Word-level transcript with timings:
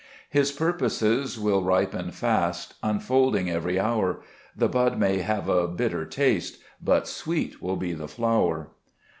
5 0.29 0.31
His 0.31 0.51
purposes 0.51 1.39
will 1.39 1.61
ripen 1.63 2.09
fast, 2.09 2.73
Unfolding 2.81 3.51
every 3.51 3.79
hour; 3.79 4.21
The 4.57 4.67
bud 4.67 4.97
may 4.97 5.19
have 5.19 5.47
a 5.47 5.67
bitter 5.67 6.05
taste, 6.07 6.57
But 6.83 7.07
sweet 7.07 7.61
will 7.61 7.75
be 7.75 7.93
the 7.93 8.07
flower. 8.07 8.71